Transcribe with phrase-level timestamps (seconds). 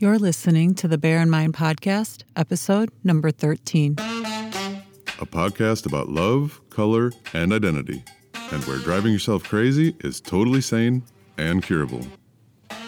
[0.00, 3.94] You're listening to the Bear in Mind podcast, episode number 13.
[3.96, 8.02] A podcast about love, color, and identity,
[8.50, 11.04] and where driving yourself crazy is totally sane
[11.38, 12.04] and curable.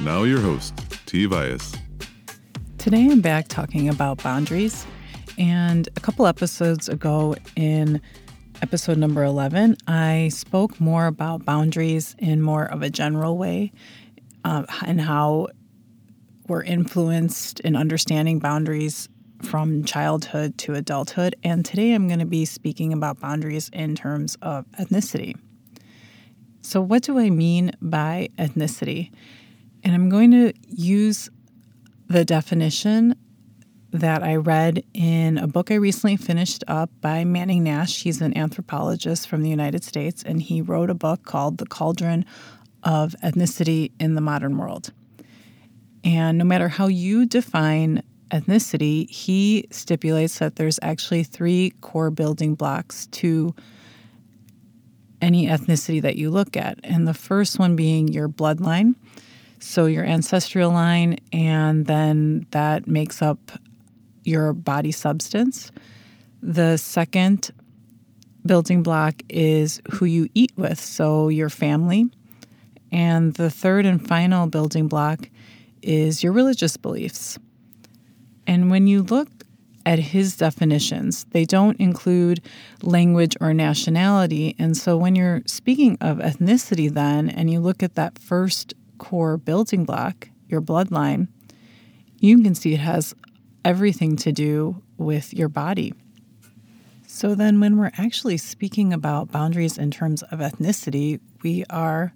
[0.01, 0.75] Now, your host,
[1.07, 1.27] T.
[1.27, 1.77] Vias.
[2.77, 4.85] Today, I'm back talking about boundaries.
[5.39, 8.01] And a couple episodes ago, in
[8.63, 13.71] episode number 11, I spoke more about boundaries in more of a general way
[14.45, 15.49] uh, and how
[16.49, 19.09] we're influenced in understanding boundaries
[19.43, 21.37] from childhood to adulthood.
[21.43, 25.37] And today I'm going to be speaking about boundaries in terms of ethnicity.
[26.63, 29.13] So, what do I mean by ethnicity?
[29.85, 31.29] And I'm going to use
[32.09, 33.15] the definition
[33.93, 38.03] that I read in a book I recently finished up by Manning Nash.
[38.03, 42.25] He's an anthropologist from the United States, and he wrote a book called The Cauldron
[42.83, 44.93] of Ethnicity in the Modern World.
[46.07, 52.55] And no matter how you define ethnicity, he stipulates that there's actually three core building
[52.55, 53.53] blocks to
[55.21, 56.79] any ethnicity that you look at.
[56.85, 58.95] And the first one being your bloodline,
[59.59, 63.59] so your ancestral line, and then that makes up
[64.23, 65.73] your body substance.
[66.41, 67.51] The second
[68.45, 72.09] building block is who you eat with, so your family.
[72.93, 75.31] And the third and final building block
[75.83, 77.39] is your religious beliefs.
[78.47, 79.29] And when you look
[79.85, 82.41] at his definitions, they don't include
[82.83, 84.57] language or nationality.
[84.59, 89.37] And so when you're speaking of ethnicity, then, and you look at that first core
[89.37, 91.29] building block, your bloodline,
[92.19, 93.15] you can see it has
[93.65, 95.93] everything to do with your body.
[97.07, 102.13] So then, when we're actually speaking about boundaries in terms of ethnicity, we are,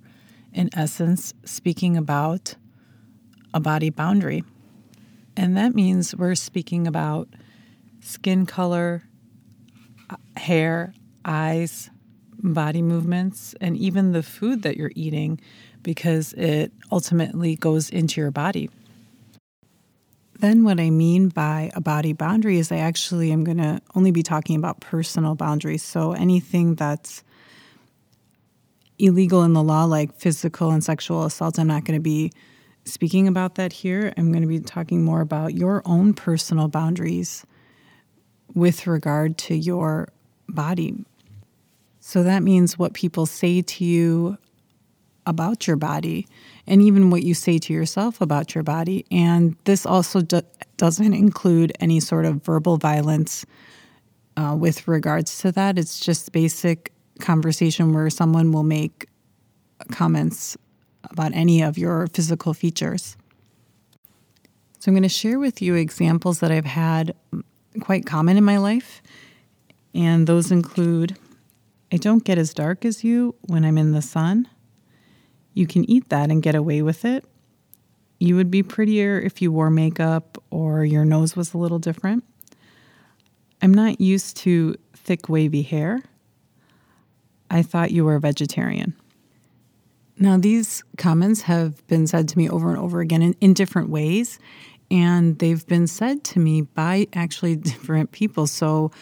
[0.52, 2.54] in essence, speaking about
[3.54, 4.44] a body boundary.
[5.36, 7.28] And that means we're speaking about
[8.00, 9.04] skin color,
[10.36, 10.92] hair,
[11.24, 11.90] eyes,
[12.42, 15.40] body movements, and even the food that you're eating
[15.82, 18.70] because it ultimately goes into your body.
[20.38, 24.10] Then, what I mean by a body boundary is I actually am going to only
[24.10, 25.82] be talking about personal boundaries.
[25.82, 27.22] So, anything that's
[28.98, 32.32] illegal in the law, like physical and sexual assault, I'm not going to be
[32.84, 34.12] speaking about that here.
[34.16, 37.44] I'm going to be talking more about your own personal boundaries
[38.54, 40.08] with regard to your
[40.48, 41.04] body.
[42.00, 44.38] So that means what people say to you
[45.26, 46.26] about your body
[46.66, 49.04] and even what you say to yourself about your body.
[49.10, 50.42] And this also do-
[50.76, 53.44] doesn't include any sort of verbal violence
[54.36, 55.78] uh, with regards to that.
[55.78, 59.06] It's just basic conversation where someone will make
[59.90, 60.56] comments
[61.04, 63.16] about any of your physical features.
[64.78, 67.14] So, I'm going to share with you examples that I've had
[67.80, 69.02] quite common in my life.
[69.94, 71.16] And those include
[71.92, 74.48] I don't get as dark as you when I'm in the sun.
[75.54, 77.24] You can eat that and get away with it.
[78.20, 82.22] You would be prettier if you wore makeup or your nose was a little different.
[83.60, 86.02] I'm not used to thick, wavy hair.
[87.50, 88.94] I thought you were a vegetarian.
[90.22, 93.88] Now, these comments have been said to me over and over again in, in different
[93.88, 94.38] ways,
[94.90, 98.46] and they've been said to me by actually different people.
[98.46, 98.92] So,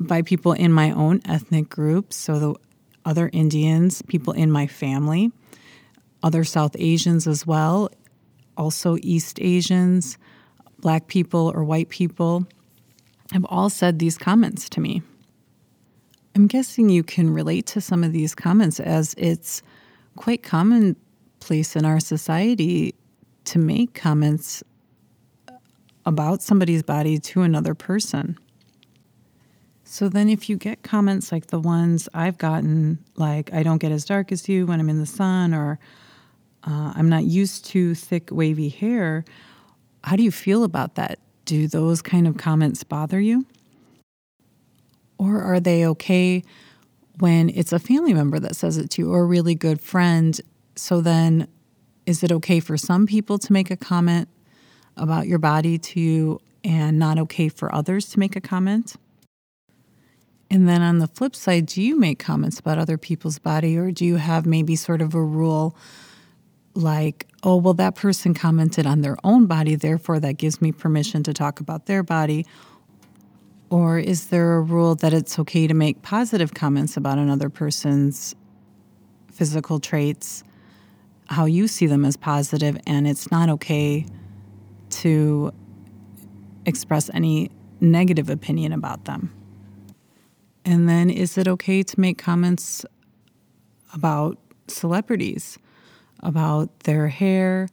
[0.00, 2.54] by people in my own ethnic group, so the
[3.04, 5.30] other Indians, people in my family,
[6.22, 7.90] other South Asians as well,
[8.56, 10.16] also East Asians,
[10.80, 12.46] black people or white people
[13.32, 15.02] have all said these comments to me.
[16.34, 19.62] I'm guessing you can relate to some of these comments as it's
[20.16, 22.94] quite commonplace in our society
[23.44, 24.62] to make comments
[26.04, 28.38] about somebody's body to another person.
[29.84, 33.92] So then, if you get comments like the ones I've gotten, like, I don't get
[33.92, 35.78] as dark as you when I'm in the sun, or
[36.64, 39.24] uh, I'm not used to thick, wavy hair,
[40.02, 41.18] how do you feel about that?
[41.44, 43.44] Do those kind of comments bother you?
[45.18, 46.42] Or are they okay
[47.18, 50.40] when it's a family member that says it to you or a really good friend.
[50.76, 51.48] So then,
[52.06, 54.28] is it okay for some people to make a comment
[54.96, 58.96] about your body to you and not okay for others to make a comment?
[60.50, 63.90] And then on the flip side, do you make comments about other people's body or
[63.90, 65.74] do you have maybe sort of a rule
[66.74, 71.22] like, oh, well, that person commented on their own body, therefore that gives me permission
[71.22, 72.46] to talk about their body?
[73.72, 78.34] Or is there a rule that it's okay to make positive comments about another person's
[79.32, 80.44] physical traits,
[81.28, 84.04] how you see them as positive, and it's not okay
[84.90, 85.54] to
[86.66, 89.32] express any negative opinion about them?
[90.66, 92.84] And then, is it okay to make comments
[93.94, 94.36] about
[94.68, 95.58] celebrities,
[96.20, 97.70] about their hair,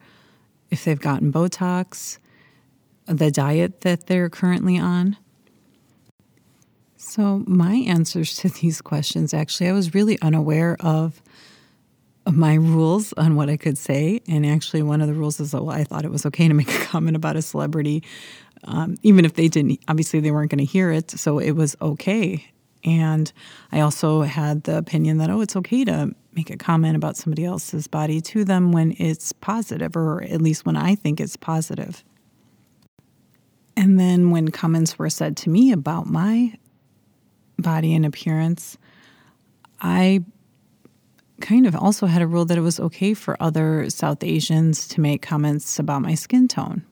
[0.71, 2.19] if they've gotten Botox,
[3.05, 5.17] the diet that they're currently on?
[7.01, 11.21] So, my answers to these questions actually, I was really unaware of
[12.29, 14.19] my rules on what I could say.
[14.27, 16.53] And actually, one of the rules is that well, I thought it was okay to
[16.53, 18.03] make a comment about a celebrity,
[18.65, 21.09] um, even if they didn't, obviously, they weren't going to hear it.
[21.11, 22.45] So, it was okay.
[22.83, 23.31] And
[23.71, 27.45] I also had the opinion that, oh, it's okay to make a comment about somebody
[27.45, 32.03] else's body to them when it's positive, or at least when I think it's positive.
[33.77, 36.57] And then when comments were said to me about my
[37.61, 38.77] body and appearance,
[39.81, 40.23] I
[41.41, 45.01] kind of also had a rule that it was okay for other South Asians to
[45.01, 46.83] make comments about my skin tone.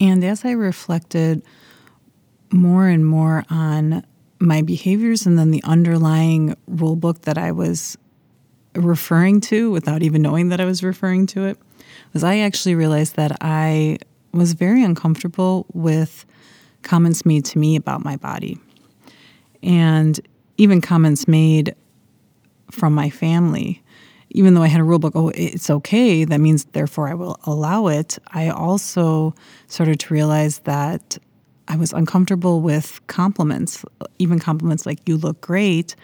[0.00, 1.42] And as I reflected
[2.50, 4.04] more and more on
[4.38, 7.96] my behaviors and then the underlying rule book that I was
[8.74, 11.58] referring to without even knowing that I was referring to it
[12.12, 13.98] was I actually realized that I
[14.32, 16.24] was very uncomfortable with
[16.82, 18.58] comments made to me about my body.
[19.62, 20.20] And
[20.56, 21.74] even comments made
[22.70, 23.82] from my family.
[24.30, 27.38] Even though I had a rule book, oh, it's okay, that means therefore I will
[27.44, 28.18] allow it.
[28.28, 29.34] I also
[29.66, 31.18] started to realize that
[31.68, 33.84] I was uncomfortable with compliments,
[34.18, 35.94] even compliments like, you look great.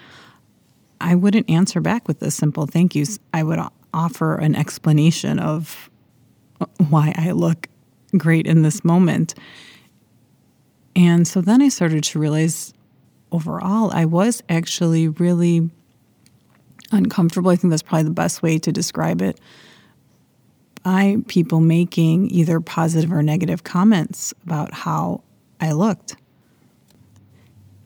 [1.00, 3.06] I wouldn't answer back with a simple thank you.
[3.32, 3.60] I would
[3.94, 5.90] offer an explanation of
[6.88, 7.68] why I look
[8.16, 9.34] great in this moment.
[10.98, 12.74] And so then I started to realize
[13.30, 15.70] overall, I was actually really
[16.90, 17.52] uncomfortable.
[17.52, 19.38] I think that's probably the best way to describe it.
[20.82, 25.22] By people making either positive or negative comments about how
[25.60, 26.16] I looked.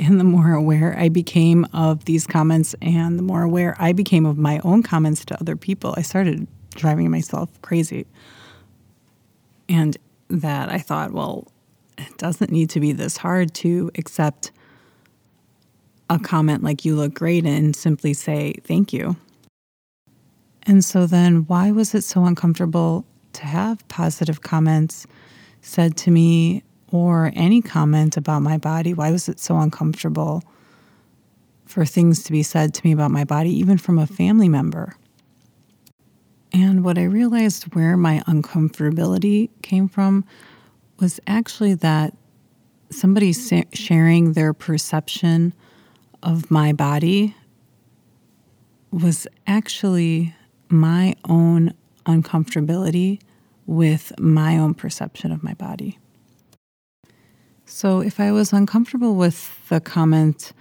[0.01, 4.25] And the more aware I became of these comments and the more aware I became
[4.25, 8.07] of my own comments to other people, I started driving myself crazy.
[9.69, 9.99] And
[10.31, 11.52] that I thought, well,
[12.09, 14.53] it doesn't need to be this hard to accept
[16.11, 19.17] a comment like, you look great, and simply say, thank you.
[20.65, 25.07] And so then, why was it so uncomfortable to have positive comments
[25.63, 28.95] said to me or any comment about my body?
[28.95, 30.43] Why was it so uncomfortable
[31.65, 34.95] for things to be said to me about my body, even from a family member?
[36.53, 40.25] And what I realized where my uncomfortability came from
[41.03, 42.17] was actually that
[42.89, 43.33] somebody
[43.75, 45.53] sharing their perception
[46.23, 47.35] of my body
[48.93, 50.33] was actually
[50.69, 51.75] my own
[52.07, 53.21] uncomfortability
[53.67, 55.99] with my own perception of my body.
[57.65, 60.53] So if I was uncomfortable with the comment,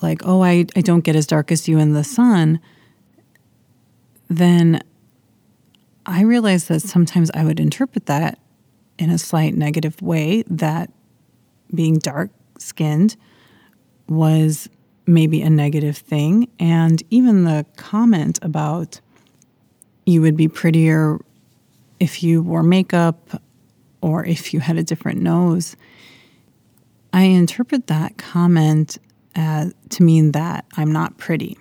[0.00, 2.58] like, oh, I, I don't get as dark as you in the sun,
[4.30, 4.80] then
[6.06, 8.38] I realized that sometimes I would interpret that
[8.98, 10.90] in a slight negative way that
[11.74, 13.16] being dark skinned
[14.08, 14.68] was
[15.06, 16.48] maybe a negative thing.
[16.58, 19.00] And even the comment about
[20.06, 21.18] you would be prettier
[22.00, 23.42] if you wore makeup
[24.00, 25.76] or if you had a different nose,
[27.12, 28.98] I interpret that comment
[29.34, 31.58] as, to mean that I'm not pretty.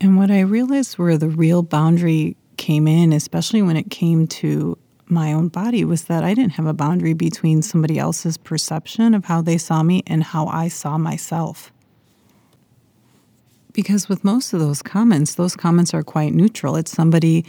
[0.00, 4.78] And what I realized where the real boundary came in, especially when it came to
[5.10, 9.24] my own body was that I didn't have a boundary between somebody else's perception of
[9.24, 11.72] how they saw me and how I saw myself.
[13.72, 16.76] Because with most of those comments, those comments are quite neutral.
[16.76, 17.44] It's somebody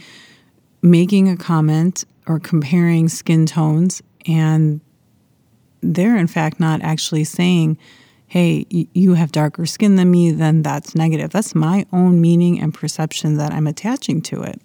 [0.82, 4.80] making a comment or comparing skin tones, and
[5.80, 7.76] they're in fact not actually saying,
[8.28, 11.30] hey, you have darker skin than me, then that's negative.
[11.30, 14.60] That's my own meaning and perception that I'm attaching to it.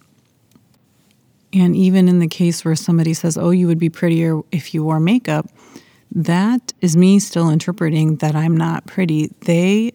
[1.55, 4.83] And even in the case where somebody says, oh, you would be prettier if you
[4.83, 5.47] wore makeup,
[6.11, 9.31] that is me still interpreting that I'm not pretty.
[9.41, 9.93] They,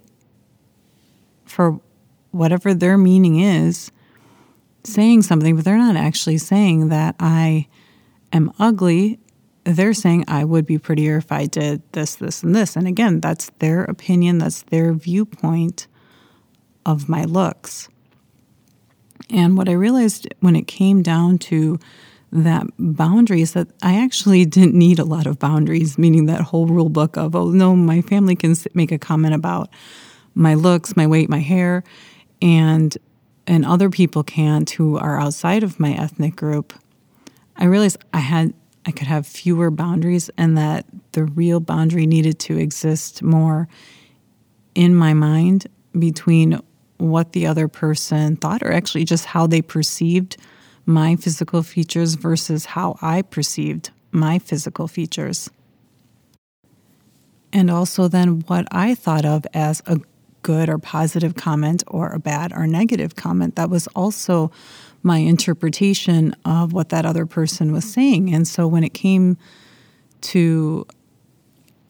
[1.45, 1.79] for
[2.31, 3.93] whatever their meaning is,
[4.85, 7.67] saying something, but they're not actually saying that I
[8.33, 9.19] am ugly.
[9.64, 12.75] They're saying I would be prettier if I did this, this, and this.
[12.75, 15.87] And again, that's their opinion, that's their viewpoint
[16.87, 17.90] of my looks.
[19.29, 21.79] And what I realized when it came down to
[22.33, 26.89] that boundaries that I actually didn't need a lot of boundaries, meaning that whole rule
[26.89, 29.69] book of, oh, no, my family can make a comment about
[30.35, 31.83] my looks, my weight, my hair,
[32.41, 32.97] and
[33.47, 36.73] and other people can't who are outside of my ethnic group.
[37.57, 38.55] I realized I had
[38.87, 43.69] I could have fewer boundaries and that the real boundary needed to exist more
[44.75, 45.67] in my mind
[45.99, 46.61] between
[47.00, 50.37] what the other person thought or actually just how they perceived
[50.87, 55.50] my physical features versus how I perceived my physical features.
[57.52, 60.00] And also then what I thought of as a
[60.42, 63.57] good or positive comment or a bad or negative comment.
[63.57, 64.50] That was also
[65.02, 68.33] my interpretation of what that other person was saying.
[68.35, 69.37] And so when it came
[70.23, 70.87] to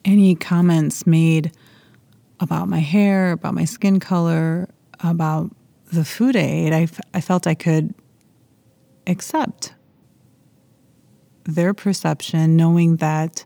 [0.05, 1.52] any comments made
[2.38, 4.69] about my hair, about my skin color,
[5.02, 5.50] about
[5.92, 7.95] the food aid, I f- I felt I could
[9.07, 9.75] accept
[11.45, 13.45] their perception, knowing that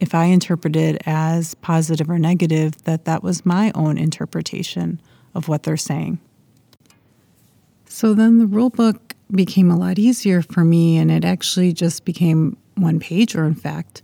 [0.00, 5.00] if I interpreted as positive or negative, that that was my own interpretation
[5.34, 6.18] of what they're saying.
[7.86, 12.04] So then the rule book became a lot easier for me, and it actually just
[12.04, 14.02] became one page, or in fact,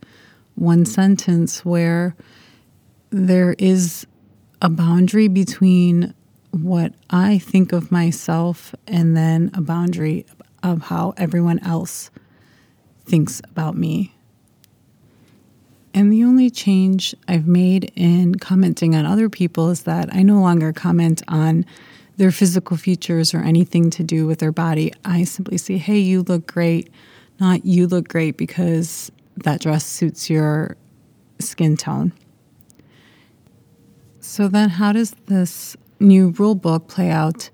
[0.54, 2.14] one sentence where
[3.10, 4.06] there is
[4.60, 6.14] a boundary between
[6.50, 10.26] what I think of myself and then a boundary
[10.62, 12.10] of how everyone else
[13.04, 14.14] thinks about me.
[15.94, 20.40] And the only change I've made in commenting on other people is that I no
[20.40, 21.64] longer comment on
[22.18, 24.92] their physical features or anything to do with their body.
[25.04, 26.90] I simply say, hey, you look great,
[27.40, 30.76] not you look great because that dress suits your
[31.38, 32.12] skin tone.
[34.20, 37.50] So, then how does this new rule book play out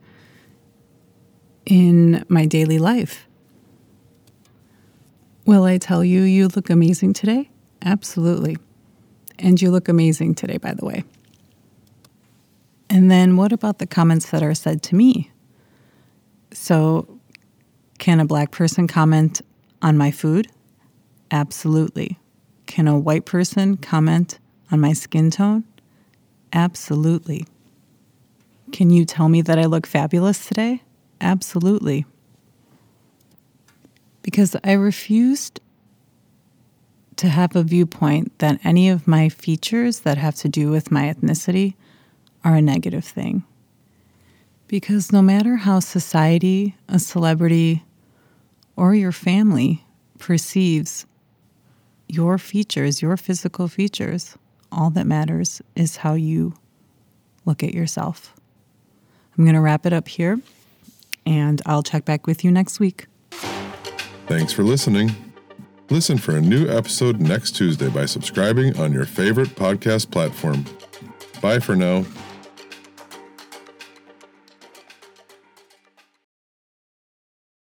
[1.66, 3.26] in my daily life?
[5.46, 7.50] Will I tell you you look amazing today?
[7.84, 8.56] Absolutely.
[9.38, 11.04] And you look amazing today, by the way.
[12.88, 15.30] And then what about the comments that are said to me?
[16.52, 17.18] So,
[17.98, 19.42] can a black person comment
[19.82, 20.48] on my food?
[21.30, 22.18] Absolutely.
[22.66, 24.38] Can a white person comment
[24.70, 25.64] on my skin tone?
[26.52, 27.46] Absolutely.
[28.74, 30.82] Can you tell me that I look fabulous today?
[31.20, 32.06] Absolutely.
[34.20, 35.60] Because I refused
[37.14, 41.02] to have a viewpoint that any of my features that have to do with my
[41.04, 41.74] ethnicity
[42.42, 43.44] are a negative thing.
[44.66, 47.84] Because no matter how society, a celebrity,
[48.74, 49.84] or your family
[50.18, 51.06] perceives
[52.08, 54.36] your features, your physical features,
[54.72, 56.54] all that matters is how you
[57.44, 58.34] look at yourself.
[59.36, 60.40] I'm going to wrap it up here,
[61.26, 63.06] and I'll check back with you next week.
[64.26, 65.14] Thanks for listening.
[65.90, 70.64] Listen for a new episode next Tuesday by subscribing on your favorite podcast platform.
[71.42, 72.04] Bye for now.